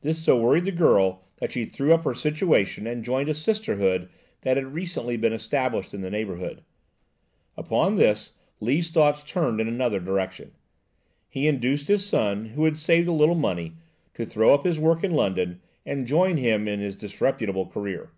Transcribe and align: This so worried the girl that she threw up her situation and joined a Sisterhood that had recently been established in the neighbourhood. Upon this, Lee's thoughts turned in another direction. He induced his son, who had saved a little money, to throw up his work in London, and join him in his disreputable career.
This 0.00 0.18
so 0.24 0.40
worried 0.40 0.64
the 0.64 0.72
girl 0.72 1.22
that 1.36 1.52
she 1.52 1.66
threw 1.66 1.92
up 1.92 2.04
her 2.04 2.14
situation 2.14 2.86
and 2.86 3.04
joined 3.04 3.28
a 3.28 3.34
Sisterhood 3.34 4.08
that 4.40 4.56
had 4.56 4.72
recently 4.72 5.18
been 5.18 5.34
established 5.34 5.92
in 5.92 6.00
the 6.00 6.08
neighbourhood. 6.10 6.62
Upon 7.58 7.96
this, 7.96 8.32
Lee's 8.60 8.88
thoughts 8.88 9.22
turned 9.22 9.60
in 9.60 9.68
another 9.68 10.00
direction. 10.00 10.52
He 11.28 11.46
induced 11.46 11.88
his 11.88 12.06
son, 12.06 12.46
who 12.46 12.64
had 12.64 12.78
saved 12.78 13.06
a 13.08 13.12
little 13.12 13.34
money, 13.34 13.74
to 14.14 14.24
throw 14.24 14.54
up 14.54 14.64
his 14.64 14.78
work 14.78 15.04
in 15.04 15.10
London, 15.10 15.60
and 15.84 16.06
join 16.06 16.38
him 16.38 16.66
in 16.66 16.80
his 16.80 16.96
disreputable 16.96 17.66
career. 17.66 18.12